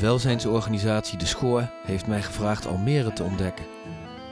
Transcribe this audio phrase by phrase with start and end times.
[0.00, 3.64] Welzijnsorganisatie De Schoor heeft mij gevraagd Almere te ontdekken.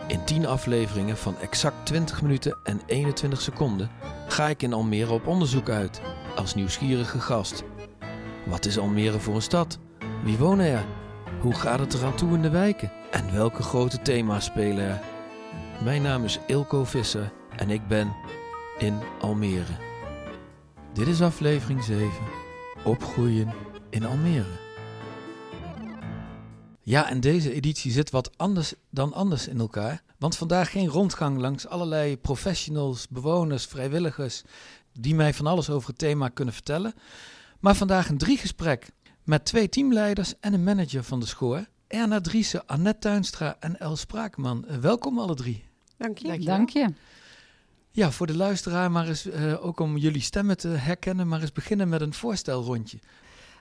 [0.06, 3.91] In 10 afleveringen van exact 20 minuten en 21 seconden
[4.29, 6.00] ga ik in Almere op onderzoek uit,
[6.37, 7.62] als nieuwsgierige gast.
[8.46, 9.79] Wat is Almere voor een stad?
[10.24, 10.84] Wie wonen er?
[11.41, 12.92] Hoe gaat het eraan toe in de wijken?
[13.10, 15.01] En welke grote thema's spelen er?
[15.84, 18.12] Mijn naam is Ilko Visser en ik ben
[18.78, 19.77] in Almere.
[20.92, 22.10] Dit is aflevering 7.
[22.84, 23.52] Opgroeien
[23.91, 24.66] in Almere.
[26.88, 30.02] Ja, en deze editie zit wat anders dan anders in elkaar.
[30.18, 34.42] Want vandaag geen rondgang langs allerlei professionals, bewoners, vrijwilligers
[34.92, 36.95] die mij van alles over het thema kunnen vertellen.
[37.60, 38.90] Maar vandaag een driegesprek
[39.24, 41.64] met twee teamleiders en een manager van de school.
[41.86, 44.64] Erna Driessen, Annette Tuinstra en El Spraakman.
[44.80, 45.64] Welkom alle drie.
[45.96, 46.38] Dank je.
[46.38, 46.92] Dank je.
[47.90, 51.52] Ja, voor de luisteraar, maar eens, uh, ook om jullie stemmen te herkennen, maar eens
[51.52, 52.98] beginnen met een voorstelrondje.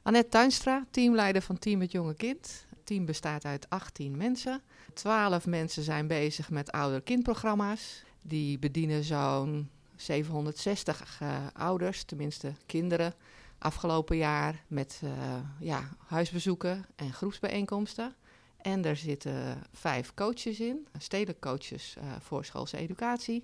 [0.04, 2.66] Annette Tuinstra, teamleider van Team Het Jonge Kind.
[2.86, 4.62] Het team bestaat uit 18 mensen.
[4.94, 8.04] 12 mensen zijn bezig met ouder-kindprogramma's.
[8.22, 13.14] Die bedienen zo'n 760 uh, ouders, tenminste kinderen,
[13.58, 15.12] afgelopen jaar met uh,
[15.60, 18.16] ja, huisbezoeken en groepsbijeenkomsten.
[18.58, 23.44] En er zitten vijf coaches in, stedelijk coaches uh, voor schoolse educatie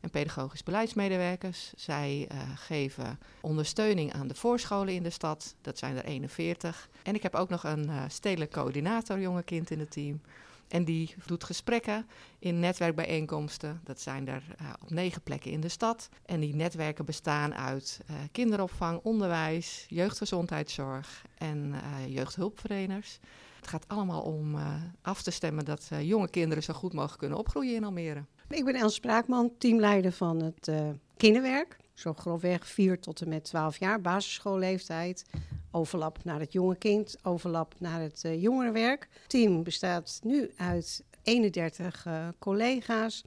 [0.00, 1.72] en pedagogisch beleidsmedewerkers.
[1.76, 5.54] Zij uh, geven ondersteuning aan de voorscholen in de stad.
[5.60, 6.88] Dat zijn er 41.
[7.02, 10.20] En ik heb ook nog een uh, stedelijk coördinator jonge kind in het team.
[10.68, 12.06] En die doet gesprekken
[12.38, 13.80] in netwerkbijeenkomsten.
[13.84, 16.08] Dat zijn er uh, op negen plekken in de stad.
[16.26, 18.00] En die netwerken bestaan uit
[18.32, 23.18] kinderopvang, onderwijs, jeugdgezondheidszorg en uh, jeugdhulpverleners.
[23.60, 24.56] Het gaat allemaal om
[25.02, 28.24] af te stemmen dat jonge kinderen zo goed mogelijk kunnen opgroeien in Almere.
[28.48, 30.70] Ik ben Els Spraakman, teamleider van het
[31.16, 31.76] kinderwerk.
[31.94, 35.24] Zo grofweg 4 tot en met 12 jaar, basisschoolleeftijd.
[35.70, 39.08] Overlap naar het jonge kind, overlap naar het jongerenwerk.
[39.12, 43.24] Het team bestaat nu uit 31 uh, collega's.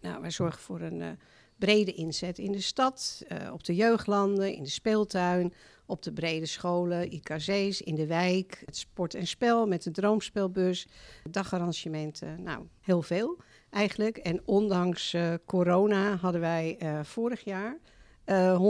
[0.00, 1.18] Nou, wij zorgen voor een
[1.58, 5.52] brede inzet in de stad, op de jeugdlanden, in de speeltuin,
[5.86, 10.86] op de brede scholen, IKC's, in de wijk, het sport en spel met de droomspelbus,
[11.30, 13.36] dagarrangementen, nou, heel veel
[13.70, 14.16] eigenlijk.
[14.16, 15.16] En ondanks
[15.46, 17.78] corona hadden wij vorig jaar
[18.28, 18.60] uh,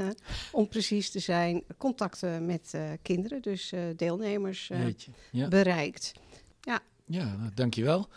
[0.00, 0.06] 156.609,
[0.52, 4.70] om precies te zijn, contacten met kinderen, dus deelnemers
[5.30, 5.48] ja.
[5.48, 6.12] bereikt.
[6.60, 8.08] Ja, ja nou, dankjewel.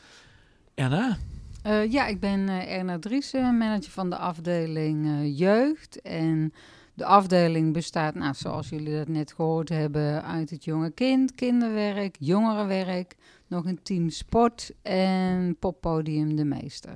[1.63, 1.81] Erna?
[1.91, 5.07] ja, ik ben Erna Driessen, manager van de afdeling
[5.37, 6.01] jeugd.
[6.01, 6.53] En
[6.93, 12.15] de afdeling bestaat, nou, zoals jullie dat net gehoord hebben, uit het jonge kind, kinderwerk,
[12.19, 13.15] jongerenwerk,
[13.47, 16.95] nog een team sport en poppodium De Meester.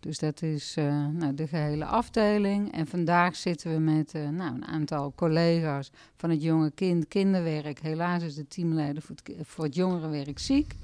[0.00, 0.74] Dus dat is
[1.12, 2.72] nou, de gehele afdeling.
[2.72, 7.80] En vandaag zitten we met nou, een aantal collega's van het jonge kind kinderwerk.
[7.80, 10.74] Helaas is de teamleider voor het, voor het jongerenwerk ziek.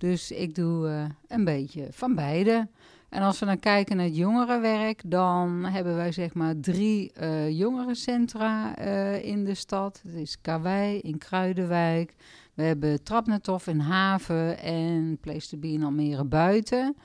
[0.00, 2.68] Dus ik doe uh, een beetje van beide.
[3.08, 7.12] En als we dan kijken naar het jongerenwerk, dan hebben wij zeg maar drie
[7.48, 8.76] jongerencentra
[9.16, 10.00] in de stad.
[10.04, 12.14] Dat is Karwei in Kruidenwijk.
[12.54, 16.96] We hebben Trapnetof in Haven en Place to Be in Almere Buiten.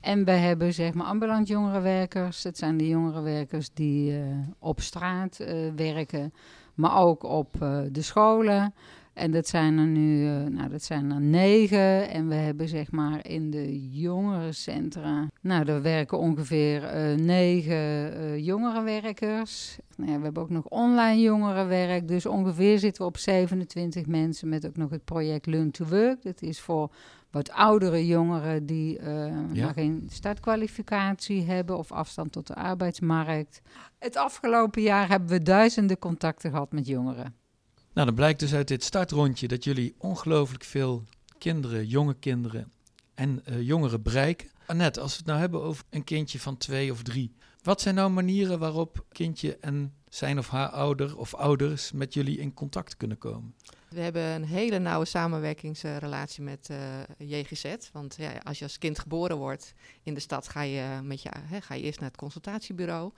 [0.00, 2.42] En we hebben zeg maar ambulant jongerenwerkers.
[2.42, 4.22] Dat zijn de jongerenwerkers die
[4.58, 5.36] op straat
[5.76, 6.32] werken,
[6.74, 7.52] maar ook op
[7.92, 8.74] de scholen.
[9.16, 12.10] En dat zijn er nu, nou dat zijn er negen.
[12.10, 16.82] En we hebben zeg maar in de jongerencentra, nou daar werken ongeveer
[17.16, 19.78] negen jongerenwerkers.
[19.96, 22.08] Nou ja, we hebben ook nog online jongerenwerk.
[22.08, 26.22] Dus ongeveer zitten we op 27 mensen met ook nog het project Learn to Work.
[26.22, 26.90] Dat is voor
[27.30, 29.72] wat oudere jongeren die uh, ja.
[29.72, 33.60] geen startkwalificatie hebben of afstand tot de arbeidsmarkt.
[33.98, 37.34] Het afgelopen jaar hebben we duizenden contacten gehad met jongeren.
[37.96, 41.04] Nou, dan blijkt dus uit dit startrondje dat jullie ongelooflijk veel
[41.38, 42.72] kinderen, jonge kinderen
[43.14, 44.50] en uh, jongeren bereiken.
[44.66, 47.94] Annette, als we het nou hebben over een kindje van twee of drie, wat zijn
[47.94, 52.96] nou manieren waarop kindje en zijn of haar ouder of ouders met jullie in contact
[52.96, 53.54] kunnen komen?
[53.88, 56.78] We hebben een hele nauwe samenwerkingsrelatie met uh,
[57.18, 57.74] JGZ.
[57.92, 61.30] Want ja, als je als kind geboren wordt in de stad, ga je, met je,
[61.38, 63.12] hè, ga je eerst naar het consultatiebureau.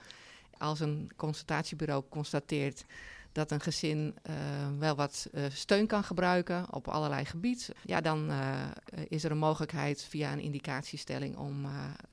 [0.58, 2.84] Als een consultatiebureau constateert
[3.32, 4.34] dat een gezin uh,
[4.78, 8.64] wel wat uh, steun kan gebruiken op allerlei gebieden, ja, dan uh,
[9.08, 11.66] is er een mogelijkheid via een indicatiestelling om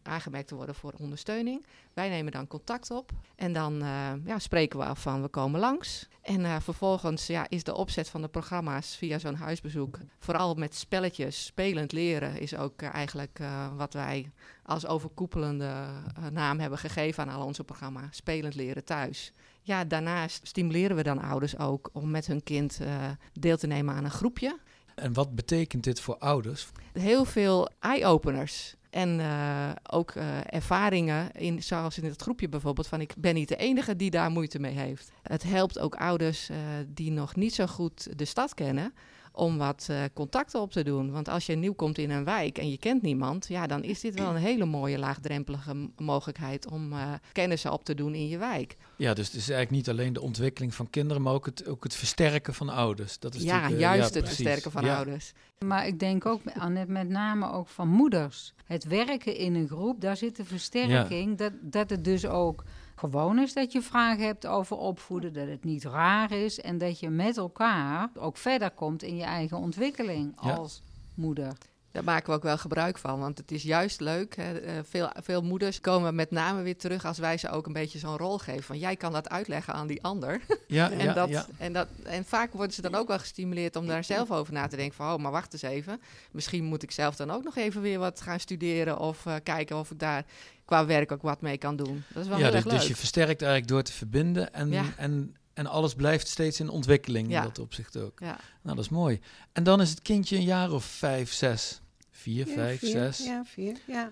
[0.04, 1.66] aangemerkt te worden voor ondersteuning.
[1.94, 3.78] Wij nemen dan contact op en dan
[4.26, 6.08] ja, spreken we af van we komen langs.
[6.22, 11.46] En vervolgens ja, is de opzet van de programma's via zo'n huisbezoek, vooral met spelletjes,
[11.46, 13.40] spelend leren, is ook eigenlijk
[13.78, 14.32] wat wij
[14.66, 18.16] als overkoepelende eh, naam hebben gegeven aan al onze programma's.
[18.16, 19.32] Spelend leren thuis.
[19.62, 22.88] Ja, daarnaast stimuleren we dan ouders ook om met hun kind uh,
[23.34, 24.60] deel te nemen aan een groepje.
[24.96, 26.68] En wat betekent dit voor ouders?
[26.94, 28.76] Heel veel eye-openers.
[28.90, 30.12] En uh, ook
[30.50, 34.32] ervaringen, in, zoals in het groepje bijvoorbeeld, van ik ben niet de enige die daar
[34.32, 35.12] moeite mee heeft.
[35.22, 36.50] Het helpt ook ouders
[36.88, 38.94] die nog niet zo goed de stad kennen,
[39.36, 41.12] om wat uh, contacten op te doen.
[41.12, 44.00] Want als je nieuw komt in een wijk en je kent niemand, ja, dan is
[44.00, 48.38] dit wel een hele mooie laagdrempelige mogelijkheid om uh, kennissen op te doen in je
[48.38, 48.78] wijk.
[48.98, 51.84] Ja, dus het is eigenlijk niet alleen de ontwikkeling van kinderen, maar ook het, ook
[51.84, 53.20] het versterken van ouders.
[53.20, 54.96] Dat is ja, uh, juist ja, het versterken van ja.
[54.96, 55.34] ouders.
[55.66, 58.54] Maar ik denk ook, Annette, met name ook van moeders.
[58.66, 62.64] Het werken in een groep, daar zit de versterking, dat, dat het dus ook
[62.96, 67.00] gewoon is dat je vragen hebt over opvoeden, dat het niet raar is en dat
[67.00, 70.82] je met elkaar ook verder komt in je eigen ontwikkeling als
[71.14, 71.54] moeder.
[71.96, 74.36] Daar maken we ook wel gebruik van, want het is juist leuk.
[74.36, 74.84] Hè.
[74.84, 78.18] Veel, veel moeders komen met name weer terug als wij ze ook een beetje zo'n
[78.18, 78.64] rol geven.
[78.64, 80.42] Van jij kan dat uitleggen aan die ander.
[80.68, 81.46] Ja, en, ja, dat, ja.
[81.58, 84.68] En, dat, en vaak worden ze dan ook wel gestimuleerd om daar zelf over na
[84.68, 84.96] te denken.
[84.96, 86.02] Van, oh, maar wacht eens even.
[86.32, 89.78] Misschien moet ik zelf dan ook nog even weer wat gaan studeren of uh, kijken
[89.78, 90.26] of ik daar
[90.66, 92.04] qua werk ook wat mee kan doen.
[92.14, 92.80] Dat is wel ja, heel dus, erg leuk.
[92.80, 94.84] dus je versterkt eigenlijk door te verbinden en, Ja.
[94.98, 97.38] en, en alles blijft steeds in ontwikkeling Ja.
[97.38, 98.20] in dat opzicht ook.
[98.20, 98.38] Ja.
[98.62, 99.20] Nou, dat is mooi.
[99.54, 101.82] En dan is het kindje een jaar of vijf, zes,
[102.12, 103.18] vier, Ja, vijf, vier, zes.
[103.26, 104.12] Ja, vier, ja.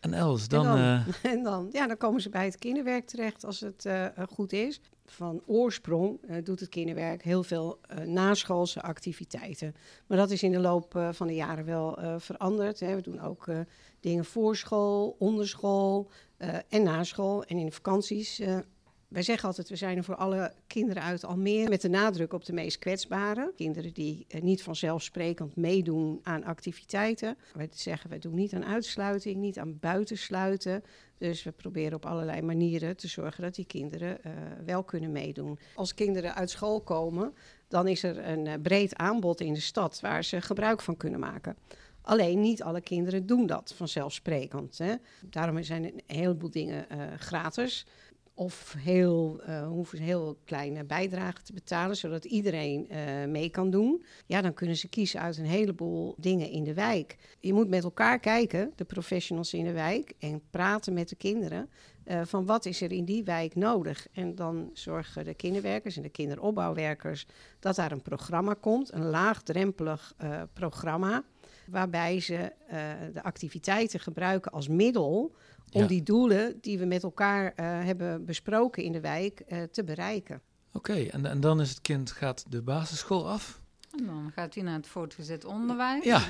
[0.00, 0.64] En Els, dan...
[0.64, 0.78] dan?
[0.78, 4.12] eh, En dan, ja, dan komen ze bij het kinderwerk terecht als het eh, eh,
[4.30, 4.80] goed is.
[5.06, 9.74] Van oorsprong doet het kinderwerk heel veel eh, naschoolse activiteiten.
[10.06, 12.80] Maar dat is in de loop eh, van de jaren wel eh, veranderd.
[12.80, 12.94] Hè.
[12.94, 13.58] We doen ook eh,
[14.04, 17.44] dingen voor school, onderschool eh, en naschool.
[17.44, 18.38] En in de vakanties.
[18.38, 18.58] eh,
[19.08, 21.68] wij zeggen altijd, we zijn er voor alle kinderen uit Almere.
[21.68, 23.52] Met de nadruk op de meest kwetsbare.
[23.56, 27.36] Kinderen die eh, niet vanzelfsprekend meedoen aan activiteiten.
[27.54, 30.84] Wij zeggen, we doen niet aan uitsluiting, niet aan buitensluiten.
[31.18, 34.18] Dus we proberen op allerlei manieren te zorgen dat die kinderen
[34.64, 35.58] wel kunnen meedoen.
[35.74, 37.34] Als kinderen uit school komen,
[37.68, 41.56] dan is er een breed aanbod in de stad waar ze gebruik van kunnen maken.
[42.04, 44.78] Alleen niet alle kinderen doen dat vanzelfsprekend.
[44.78, 44.94] Hè.
[45.30, 47.86] Daarom zijn een heleboel dingen eh, gratis.
[48.34, 53.70] Of heel, eh, hoeven ze heel kleine bijdragen te betalen, zodat iedereen eh, mee kan
[53.70, 54.04] doen.
[54.26, 57.16] Ja, dan kunnen ze kiezen uit een heleboel dingen in de wijk.
[57.40, 61.68] Je moet met elkaar kijken, de professionals in de wijk, en praten met de kinderen.
[62.24, 64.06] van wat is er in die wijk nodig?
[64.12, 67.26] En dan zorgen de kinderwerkers en de kinderopbouwwerkers
[67.58, 70.14] dat daar een programma komt, een laagdrempelig
[70.52, 71.24] programma,
[71.66, 72.78] waarbij ze eh,
[73.12, 75.34] de activiteiten gebruiken als middel
[75.72, 75.86] om Ja.
[75.86, 80.40] die doelen die we met elkaar eh, hebben besproken in de wijk eh, te bereiken.
[80.72, 83.60] Oké, en, en dan is het kind gaat de basisschool af.
[83.98, 86.04] En dan gaat hij naar het voortgezet onderwijs.
[86.04, 86.20] Ja.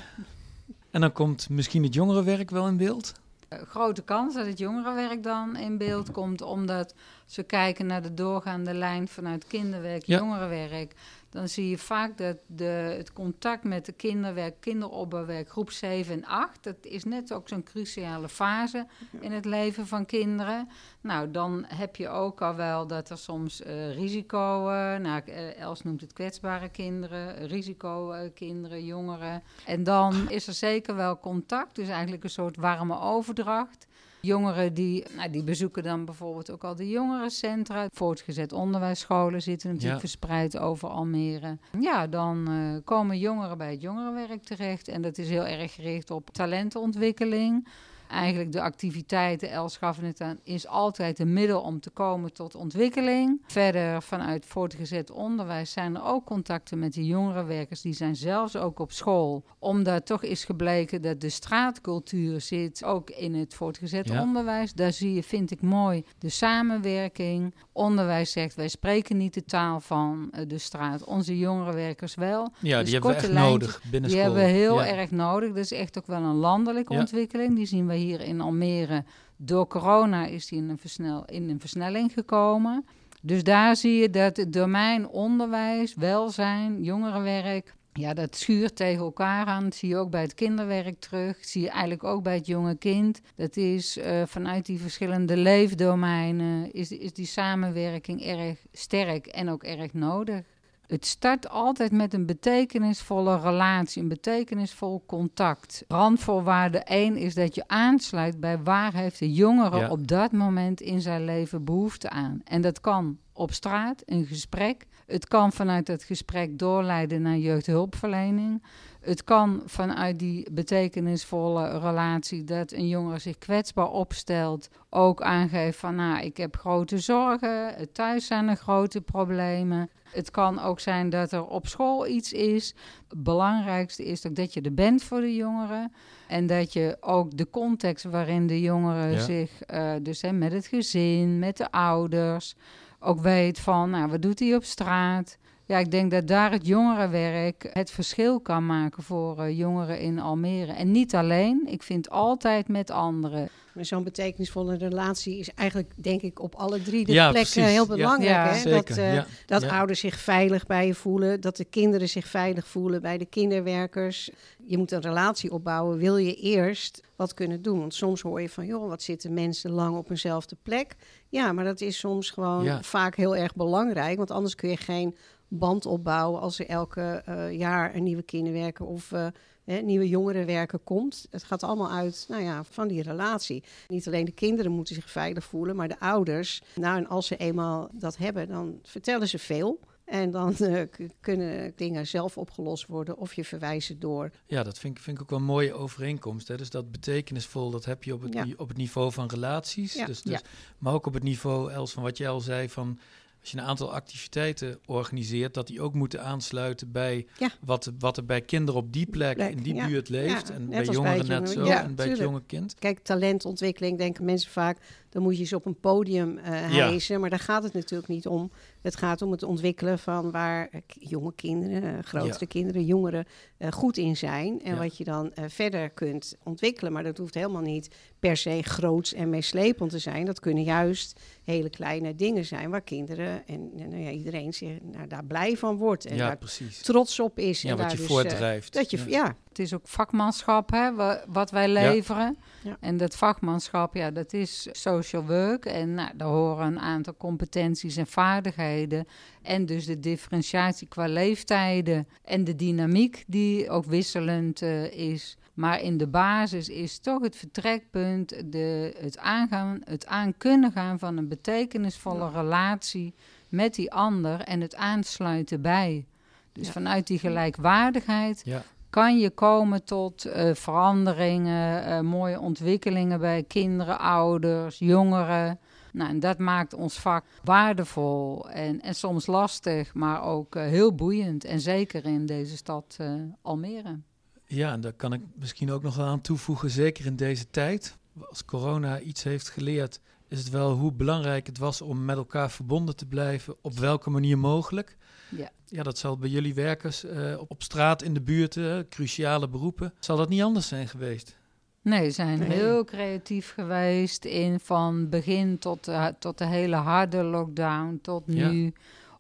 [0.91, 3.13] En dan komt misschien het jongerenwerk wel in beeld.
[3.49, 6.95] Grote kans dat het jongerenwerk dan in beeld komt, omdat
[7.27, 10.19] ze kijken naar de doorgaande lijn vanuit kinderwerk, Ja.
[10.19, 10.95] jongerenwerk.
[11.35, 16.25] Dan zie je vaak dat de, het contact met de kinderwerk, kinderopbouwwerk, groep 7 en
[16.25, 18.87] 8, dat is net ook zo'n cruciale fase
[19.21, 20.69] in het leven van kinderen.
[21.01, 25.61] Nou, dan heb je ook al wel dat er soms eh, risico, eh, nou, eh,
[25.61, 29.43] Els noemt het kwetsbare kinderen, risicokinderen, jongeren.
[29.67, 33.87] En dan is er zeker wel contact, dus eigenlijk een soort warme overdracht.
[34.25, 37.89] Jongeren die, nou, die bezoeken dan bijvoorbeeld ook al de jongerencentra.
[37.93, 40.01] Voortgezet onderwijsscholen zitten natuurlijk Ja.
[40.01, 41.59] verspreid over Almere.
[41.81, 44.89] Ja, dan eh, komen jongeren bij het jongerenwerk terecht.
[44.89, 47.67] En dat is heel erg gericht op talentenontwikkeling.
[48.09, 49.79] Eigenlijk de activiteiten, Els
[50.19, 53.43] aan, is altijd een middel om te komen tot ontwikkeling.
[53.47, 57.81] Verder vanuit voortgezet onderwijs zijn er ook contacten met de jongerenwerkers.
[57.81, 59.45] Die zijn zelfs ook op school.
[59.59, 64.21] Omdat toch is gebleken dat de straatcultuur zit ook in het voortgezet Ja.
[64.23, 64.73] onderwijs.
[64.73, 67.55] Daar zie je, vind ik mooi, de samenwerking.
[67.73, 71.05] Onderwijs zegt, wij spreken niet de taal van eh, de straat.
[71.05, 72.53] Onze jongerenwerkers wel.
[72.61, 74.23] Ja, Dus die hebben we echt nodig binnen Die school.
[74.35, 74.87] hebben we heel Ja.
[74.87, 75.49] erg nodig.
[75.49, 76.99] Dat is echt ook wel een landelijke Ja.
[77.01, 77.57] ontwikkeling.
[77.57, 79.05] Die zien we hier in Almere.
[79.37, 82.85] Door corona is die in een, versnel, in een versnelling gekomen.
[83.23, 87.75] Dus daar zie je dat het domein onderwijs, welzijn, jongerenwerk...
[87.93, 89.63] Ja, dat schuurt tegen elkaar aan.
[89.63, 91.37] Dat zie je ook bij het kinderwerk terug.
[91.37, 93.21] Dat zie je eigenlijk ook bij het jonge kind.
[93.37, 96.73] Dat is eh, vanuit die verschillende leefdomeinen...
[96.73, 100.47] Is, is die samenwerking erg sterk en ook erg nodig.
[100.87, 105.85] Het start altijd met een betekenisvolle relatie, een betekenisvol contact.
[105.89, 109.89] Randvoorwaarde 1 is dat je aansluit bij waar heeft de jongere Ja.
[109.89, 112.41] op dat moment in zijn leven behoefte aan.
[112.45, 114.87] En dat kan op straat, een gesprek.
[115.07, 118.63] Het kan vanuit het gesprek doorleiden naar jeugdhulpverlening.
[119.01, 125.95] Het kan vanuit die betekenisvolle relatie dat een jongere zich kwetsbaar opstelt, ook aangeeft van
[125.95, 129.91] nou, ik heb grote zorgen, thuis zijn er grote problemen.
[130.15, 132.75] Het kan ook zijn dat er op school iets is.
[133.09, 135.93] Het belangrijkste is ook dat je er bent voor de jongeren.
[136.29, 140.67] En dat je ook de context waarin de jongeren zich, uh, dus hè, met het
[140.67, 142.55] gezin, met de ouders,
[143.01, 145.39] ook weet van, nou, wat doet hij op straat?
[145.67, 150.19] Ja, ik denk dat daar het jongerenwerk het verschil kan maken voor uh, jongeren in
[150.19, 150.73] Almere.
[150.73, 153.49] En niet alleen, ik vind altijd met anderen.
[153.81, 158.57] Zo'n betekenisvolle relatie is eigenlijk, denk ik, op alle drie de ja, plekken heel belangrijk.
[158.57, 158.71] Ja, hè?
[158.71, 163.03] Dat, uh, dat ouders zich veilig bij je voelen, dat de kinderen zich veilig voelen
[163.03, 164.31] bij de kinderwerkers.
[164.65, 167.79] Je moet een relatie opbouwen, wil je eerst wat kunnen doen.
[167.79, 170.97] Want soms hoor je van, joh, wat zitten mensen lang op eenzelfde plek.
[171.29, 175.17] Ja, maar dat is soms gewoon vaak heel erg belangrijk, want anders kun je geen
[175.55, 179.27] band opbouwen als er elke uh, jaar een nieuwe kinderwerker of uh,
[179.65, 181.27] hè, nieuwe jongerenwerker komt.
[181.31, 183.65] Het gaat allemaal uit nou ja, van die relatie.
[183.89, 186.63] Niet alleen de kinderen moeten zich veilig voelen, maar de ouders.
[186.75, 189.81] Nou, en als ze eenmaal dat hebben, dan vertellen ze veel.
[190.05, 190.83] En dan uh,
[191.21, 194.31] kunnen dingen zelf opgelost worden of je verwijzen door.
[194.47, 196.49] Ja, dat vind ik, vind ik ook wel een mooie overeenkomst.
[196.49, 196.57] Hè?
[196.57, 198.47] Dus dat betekenisvol, dat heb je op het, ja.
[198.57, 199.95] op het niveau van relaties.
[199.95, 200.07] Ja.
[200.07, 200.41] Dus, dus, ja.
[200.79, 202.99] Maar ook op het niveau, Els, van wat jij al zei, van
[203.45, 207.51] als je een aantal activiteiten organiseert, dat die ook moeten aansluiten bij ja.
[207.61, 210.51] wat, wat er bij kinderen op die plek, in die buurt leeft.
[210.51, 212.75] en bij jongeren net zo, en bij het jonge kind.
[212.79, 217.21] Kijk, talentontwikkeling denken mensen vaak, dan moet je ze op een podium uh, hijsen.
[217.21, 218.51] Maar daar gaat het natuurlijk niet om.
[218.85, 223.27] Het gaat om het ontwikkelen van waar jonge kinderen, grotere kinderen, jongeren
[223.59, 224.63] uh, goed in zijn.
[224.63, 226.93] En wat je dan uh, verder kunt ontwikkelen.
[226.93, 227.89] Maar dat hoeft helemaal niet
[228.19, 230.25] per se groots en meeslepend te zijn.
[230.25, 235.07] Dat kunnen juist hele kleine dingen zijn waar kinderen en nou ja, iedereen zich nou,
[235.07, 236.07] daar blij van wordt.
[236.07, 236.83] En daar precies.
[236.83, 237.63] trots op is.
[237.63, 238.73] Ja, en wat daar je dus, voordrijft.
[238.73, 239.37] dat je, ja.
[239.57, 240.91] Het is ook vakmanschap, hè,
[241.27, 242.37] wat wij leveren.
[242.63, 242.77] Ja.
[242.81, 245.65] En dat vakmanschap, ja, dat is social work.
[245.65, 249.07] En nou, daar horen een aantal competenties en vaardigheden.
[249.43, 252.09] En dus de differentiatie qua leeftijden.
[252.25, 255.37] En de dynamiek die ook wisselend uh, is.
[255.53, 260.99] Maar in de basis is toch het vertrekpunt de, het aangaan, het aan kunnen gaan
[260.99, 262.41] van een betekenisvolle ja.
[262.41, 263.15] relatie
[263.49, 266.05] met die ander en het aansluiten bij.
[266.53, 266.73] Dus ja.
[266.73, 268.63] vanuit die gelijkwaardigheid ja
[268.95, 275.59] kan je komen tot uh, veranderingen, uh, mooie ontwikkelingen bij kinderen, ouders, jongeren.
[275.93, 280.95] Nou, en dat maakt ons vak waardevol en, en soms lastig, maar ook uh, heel
[280.95, 281.45] boeiend.
[281.45, 282.97] En zeker in deze stad
[283.43, 283.99] Almere.
[284.47, 287.97] Ja, en daar kan ik misschien ook nog aan toevoegen, zeker in deze tijd.
[288.29, 292.51] Als corona iets heeft geleerd, is het wel hoe belangrijk het was om met elkaar
[292.51, 294.97] verbonden te blijven, op welke manier mogelijk.
[295.37, 295.51] Ja.
[295.67, 299.95] ja, dat zal bij jullie werkers uh, op straat in de buurt, uh, cruciale beroepen,
[299.99, 301.37] zal dat niet anders zijn geweest?
[301.83, 302.49] Nee, ze zijn nee.
[302.49, 308.65] heel creatief geweest in van begin tot, uh, tot de hele harde lockdown, tot nu.
[308.65, 308.71] Ja.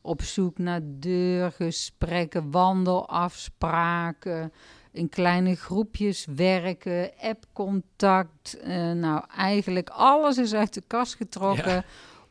[0.00, 4.52] Op zoek naar deurgesprekken, wandelafspraken,
[4.92, 8.56] in kleine groepjes werken, appcontact.
[8.66, 11.72] Uh, nou, eigenlijk alles is uit de kast getrokken.
[11.72, 11.84] Ja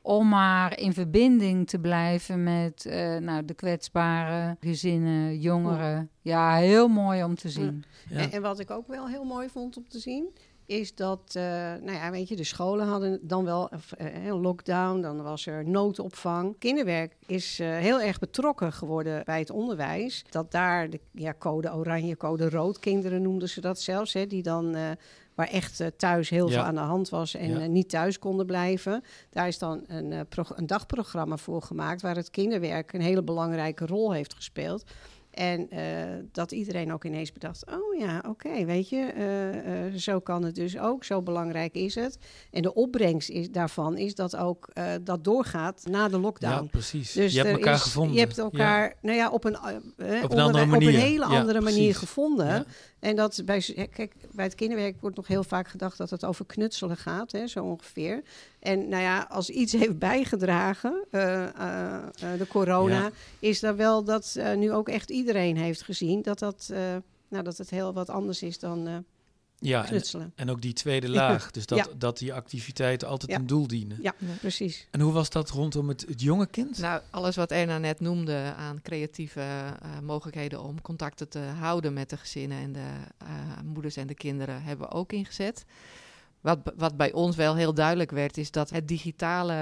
[0.06, 6.10] om maar in verbinding te blijven met uh, nou, de kwetsbare gezinnen, jongeren.
[6.22, 7.84] Ja, heel mooi om te zien.
[8.10, 8.18] Ja.
[8.18, 10.30] En, en, wat ik ook wel heel mooi vond om te zien,
[10.66, 15.02] is dat, uh, nou ja, weet je, de scholen hadden dan wel uh, een lockdown,
[15.02, 16.56] dan was er noodopvang.
[16.60, 20.26] Kinderwerk is heel erg betrokken geworden bij het onderwijs.
[20.30, 24.44] Dat daar de ja, code oranje, code rood, kinderen noemden ze dat zelfs, hè, die
[24.44, 24.76] dan
[25.36, 26.54] waar echt uh, thuis heel ja.
[26.54, 27.60] veel aan de hand was en ja.
[27.60, 29.04] uh, niet thuis konden blijven.
[29.30, 30.20] Daar is dan een, uh,
[30.56, 34.84] een, dagprogramma voor gemaakt waar het kinderwerk een hele belangrijke rol heeft gespeeld.
[35.34, 35.70] En
[36.32, 40.78] dat iedereen ook ineens bedacht: oh ja, oké, okay, weet je, zo kan het dus
[40.78, 42.18] ook, zo belangrijk is het.
[42.52, 44.70] En de opbrengst is, daarvan is dat ook
[45.02, 46.64] dat doorgaat na de lockdown.
[46.64, 47.12] Ja, precies.
[47.12, 48.14] Dus je hebt elkaar is, gevonden.
[48.14, 48.96] Je hebt elkaar, ja.
[49.02, 50.90] nou ja, op een, op een, andere manier.
[50.90, 52.66] Op een hele andere manier gevonden.
[53.00, 56.46] En dat bij, kijk, bij het kinderwerk wordt nog heel vaak gedacht dat het over
[56.46, 58.24] knutselen gaat, hè, zo ongeveer.
[58.64, 62.04] En nou ja, als iets heeft bijgedragen, uh, uh,
[62.38, 63.12] de corona, ja.
[63.40, 66.72] is dat wel dat uh, nu ook echt iedereen heeft gezien dat, dat,
[67.28, 69.06] nou, dat het heel wat anders is dan
[69.64, 71.52] ja, en, en, ook die tweede laag.
[71.52, 71.88] Dus dat, ja.
[71.98, 73.38] dat die activiteiten altijd ja.
[73.38, 73.98] een doel dienen.
[74.02, 74.88] Ja, precies.
[74.92, 76.78] En hoe was dat rondom het, het jonge kind?
[76.78, 82.10] Nou, alles wat Erna net noemde aan creatieve uh, mogelijkheden om contacten te houden met
[82.10, 82.90] de gezinnen en de
[83.24, 83.30] uh,
[83.64, 85.66] moeders en de kinderen hebben we ook ingezet.
[86.44, 89.54] Wat, wat bij ons wel heel duidelijk werd, is dat het digitale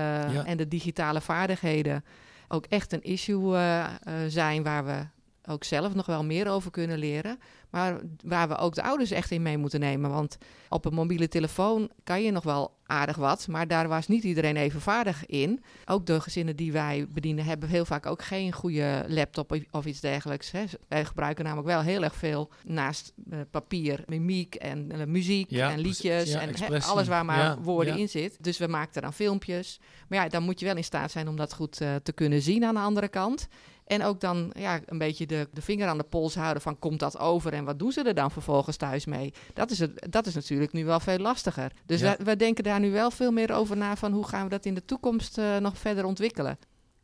[0.45, 2.03] en de digitale vaardigheden
[2.47, 3.87] ook echt een issue uh,
[4.27, 5.05] zijn waar we
[5.47, 7.39] ook zelf nog wel meer over kunnen leren.
[7.69, 10.09] Maar waar we ook de ouders echt in mee moeten nemen.
[10.09, 10.37] Want
[10.69, 14.57] op een mobiele telefoon kan je nog wel aardig wat, maar daar was niet iedereen
[14.57, 15.63] even vaardig in.
[15.85, 19.99] Ook de gezinnen die wij bedienen hebben heel vaak ook geen goede laptop of iets
[19.99, 20.51] dergelijks.
[20.51, 20.63] Hè.
[20.87, 25.79] Wij gebruiken namelijk wel heel erg veel naast uh, papier, mimiek en uh, muziek en
[25.79, 28.43] liedjes en alles waar maar ja, woorden in zit.
[28.43, 29.79] Dus we maakten dan filmpjes.
[30.07, 32.41] Maar ja, dan moet je wel in staat zijn om dat goed uh, te kunnen
[32.41, 33.47] zien aan de andere kant.
[33.91, 36.99] En ook dan ja, een beetje de, de vinger aan de pols houden van komt
[36.99, 39.33] dat over en wat doen ze er dan vervolgens thuis mee?
[39.53, 41.71] Dat is, het, dat is natuurlijk nu wel veel lastiger.
[41.85, 42.15] Dus ja.
[42.23, 44.73] we, denken daar nu wel veel meer over na van hoe gaan we dat in
[44.73, 46.57] de toekomst uh, nog verder ontwikkelen.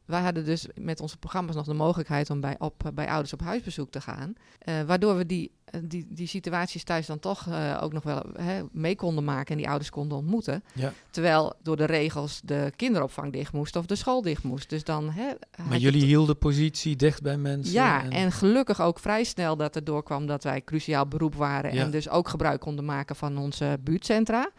[0.07, 3.41] Wij hadden dus met onze programma's nog de mogelijkheid om bij, op, bij ouders op
[3.41, 4.33] huisbezoek te gaan.
[4.65, 5.51] Uh, waardoor we die,
[5.83, 9.57] die, die situaties thuis dan toch uh, ook nog wel hè, mee konden maken en
[9.57, 10.63] die ouders konden ontmoeten.
[10.73, 10.93] Ja.
[11.09, 14.69] Terwijl door de regels de kinderopvang dicht moest of de school dicht moest.
[14.69, 15.31] Dus dan, hè,
[15.69, 17.73] maar jullie hielden positie dicht bij mensen.
[17.73, 18.11] Ja, en...
[18.11, 18.31] en...
[18.31, 21.73] gelukkig ook vrij snel dat er doorkwam dat wij cruciaal beroep waren.
[21.73, 21.83] Ja.
[21.83, 24.51] En dus ook gebruik konden maken van onze buurtcentra.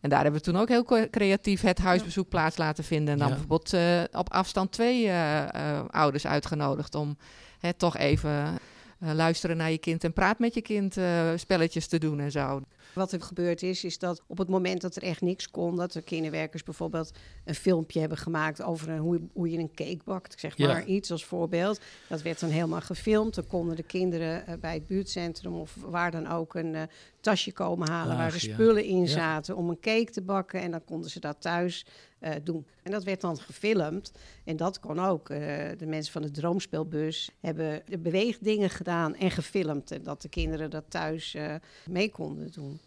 [0.00, 3.12] En daar hebben we toen ook heel creatief het huisbezoek plaats laten vinden.
[3.12, 3.34] En dan ja.
[3.34, 7.16] bijvoorbeeld uh, op afstand twee uh, uh, ouders uitgenodigd om
[7.58, 8.58] hè, toch even
[8.98, 10.96] luisteren naar je kind en praat met je kind
[11.34, 12.62] spelletjes te doen en zo.
[12.92, 15.92] Wat er gebeurd is, is dat op het moment dat er echt niks kon, dat
[15.92, 17.12] de kinderwerkers bijvoorbeeld
[17.44, 20.84] een filmpje hebben gemaakt over een, hoe, hoe, je een cake bakt, zeg maar ja.
[20.84, 21.80] iets als voorbeeld.
[22.08, 23.34] Dat werd dan helemaal gefilmd.
[23.34, 26.82] Dan konden de kinderen uh, bij het buurtcentrum of waar dan ook een uh,
[27.20, 28.90] tasje komen halen Ach, waar de spullen ja.
[28.90, 30.60] in zaten om een cake te bakken.
[30.60, 31.86] En dan konden ze dat thuis
[32.20, 32.66] uh, doen.
[32.82, 34.12] En dat werd dan gefilmd.
[34.44, 35.28] En dat kon ook.
[35.28, 39.90] de mensen van de Droomspeelbus hebben de beweegdingen gedaan en gefilmd.
[39.90, 41.36] En dat de kinderen dat thuis
[41.84, 42.79] mee konden doen.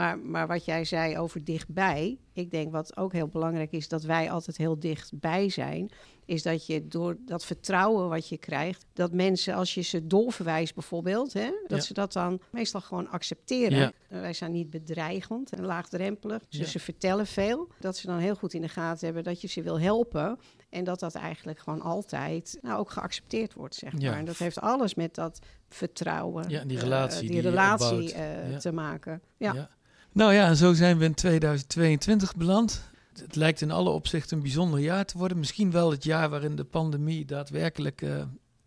[0.00, 4.02] Maar, maar wat jij zei over dichtbij, ik denk wat ook heel belangrijk is, dat
[4.02, 5.90] wij altijd heel dichtbij zijn,
[6.24, 10.74] is dat je door dat vertrouwen wat je krijgt, dat mensen als je ze doorverwijst
[10.74, 11.84] bijvoorbeeld, hè, dat ja.
[11.84, 13.78] ze dat dan meestal gewoon accepteren.
[13.78, 13.92] Ja.
[14.08, 16.66] Wij zijn niet bedreigend en laagdrempelig, dus ja.
[16.66, 17.68] ze vertellen veel.
[17.80, 20.38] Dat ze dan heel goed in de gaten hebben dat je ze wil helpen
[20.68, 24.16] en dat dat eigenlijk gewoon altijd nou, ook geaccepteerd wordt, zeg maar.
[24.16, 28.56] En dat heeft alles met dat vertrouwen, ja, die relatie, uh, die, die relatie uh,
[28.56, 29.22] te maken.
[29.36, 29.70] ja.
[30.12, 32.90] Nou ja, zo zijn we in 2022 beland.
[33.20, 35.38] Het lijkt in alle opzichten een bijzonder jaar te worden.
[35.38, 38.22] Misschien wel het jaar waarin de pandemie daadwerkelijk uh,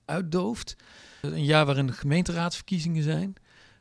[0.05, 0.75] uitdooft.
[1.21, 3.33] Een jaar waarin de gemeenteraadsverkiezingen zijn.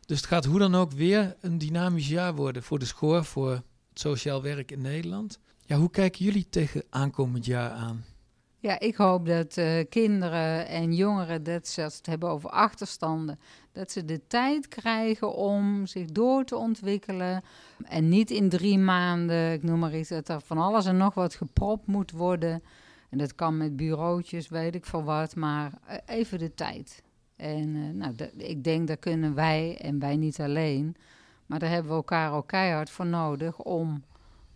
[0.07, 3.51] Dus het gaat hoe dan ook weer een dynamisch jaar worden voor de schoor, voor
[3.51, 3.63] het
[4.01, 5.39] sociaal werk in Nederland.
[5.67, 8.05] Ja, hoe kijken jullie tegen aankomend jaar aan?
[8.59, 13.39] Ja, ik hoop dat uh, kinderen en jongeren, dat ze het hebben over achterstanden,
[13.73, 17.43] dat ze de tijd krijgen om zich door te ontwikkelen.
[17.85, 21.15] En niet in drie maanden, ik noem maar iets, dat er van alles en nog
[21.15, 22.63] wat gepropt moet worden.
[23.11, 27.03] En dat kan met bureautjes, weet ik veel wat, maar uh, even de tijd.
[27.37, 30.97] En uh, nou, ik denk dat kunnen wij, en wij niet alleen,
[31.47, 34.03] maar daar hebben we elkaar ook keihard voor nodig om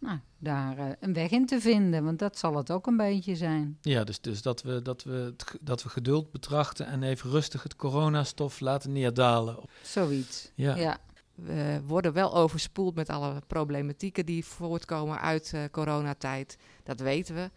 [0.06, 2.04] nou, daar uh, een weg in te vinden.
[2.04, 3.78] Want dat zal het ook een beetje zijn.
[3.80, 7.76] Ja, dus, dus dat, we, dat, we, dat we geduld betrachten en even rustig het
[7.76, 9.56] coronastof laten neerdalen.
[9.82, 10.74] Zoiets, ja.
[10.76, 10.98] ja.
[11.34, 16.58] We worden wel overspoeld met alle problematieken die voortkomen uit uh, coronatijd.
[16.82, 17.50] Dat weten we.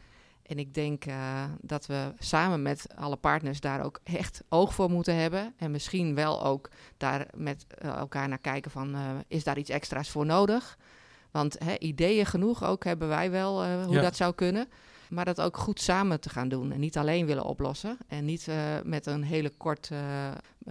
[0.50, 4.90] En ik denk uh, dat we samen met alle partners daar ook echt oog voor
[4.90, 5.54] moeten hebben.
[5.58, 9.70] En misschien wel ook daar met uh, elkaar naar kijken van, uh, is daar iets
[9.70, 10.78] extra's voor nodig?
[11.32, 14.02] Want hè, ideeën genoeg ook hebben wij wel uh, hoe ja.
[14.02, 14.68] dat zou kunnen.
[15.10, 17.98] Maar dat ook goed samen te gaan doen en niet alleen willen oplossen.
[18.08, 20.00] En niet uh, met een hele kort uh,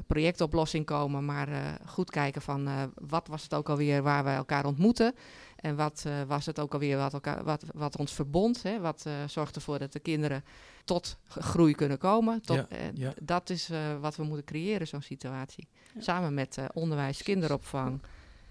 [0.06, 5.14] projectoplossing komen, maar goed kijken van wat was het ook alweer waar we elkaar ontmoeten.
[5.56, 8.62] En wat was het ook alweer wat, elkaar, wat, wat ons verbond.
[8.62, 8.80] Hè?
[8.80, 10.44] Wat zorgt ervoor dat de kinderen
[10.84, 12.42] tot groei kunnen komen.
[12.42, 13.12] Tot, ja, ja.
[13.22, 15.68] Dat is wat we moeten creëren, zo'n situatie.
[15.94, 16.00] Ja.
[16.00, 18.02] Samen met onderwijs, kinderopvang,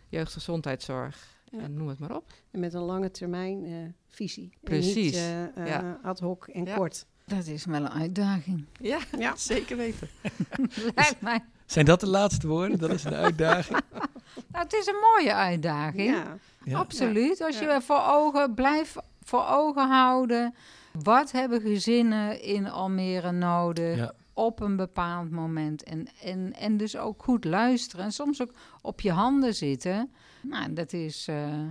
[0.09, 1.36] jeugdgezondheidszorg.
[1.51, 1.59] Ja.
[1.59, 2.33] En noem het maar op.
[2.51, 4.49] En met een lange termijn uh, visie.
[4.63, 5.15] Precies.
[5.15, 5.99] En niet uh, ja.
[6.03, 6.75] ad hoc en ja.
[6.75, 7.05] kort.
[7.25, 8.65] Dat is wel een uitdaging.
[8.81, 9.35] Ja, ja.
[9.53, 10.07] zeker weten.
[10.95, 11.43] Lijkt mij.
[11.65, 12.79] Zijn dat de laatste woorden?
[12.79, 13.79] Dat is een uitdaging.
[14.51, 16.23] nou, het is een mooie uitdaging.
[16.63, 16.77] Ja.
[16.77, 17.41] Absoluut.
[17.41, 20.55] Als je voor ogen blijft voor ogen houden.
[21.03, 24.11] Wat hebben gezinnen in Almere nodig?
[24.37, 25.83] op een bepaald moment.
[25.83, 28.05] En, en, en dus ook goed luisteren.
[28.05, 30.11] En soms ook op je handen zitten.
[30.49, 31.67] Nou, dat, is, uh,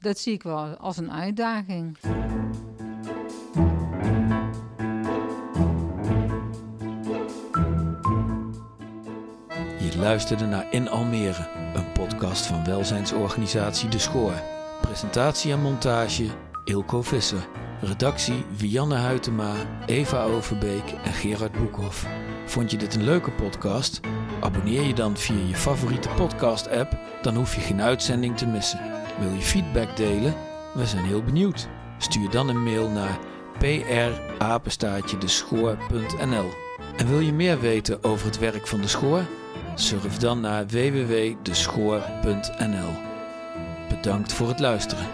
[0.00, 1.96] dat zie ik wel als een uitdaging.
[9.78, 14.42] Je luisterde naar In Almere, een podcast van welzijnsorganisatie De Schoor.
[14.80, 16.26] Presentatie en montage
[16.64, 17.48] Ilko Visser.
[17.80, 19.54] Redactie Vianne Huytema,
[19.86, 22.06] Eva Overbeek en Gerard Boekhoff.
[22.46, 24.00] Vond je dit een leuke podcast?
[24.40, 28.80] Abonneer je dan via je favoriete podcast-app, dan hoef je geen uitzending te missen.
[29.18, 30.34] Wil je feedback delen?
[30.74, 31.68] We zijn heel benieuwd.
[31.98, 33.18] Stuur dan een mail naar
[34.38, 36.50] prapenstaatjedeschoor.nl
[36.96, 39.22] En wil je meer weten over het werk van de Schoor?
[39.74, 42.92] Surf dan naar www.deschoor.nl
[43.88, 45.06] Bedankt voor het luisteren.